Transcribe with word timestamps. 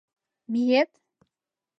Миет? 0.51 0.91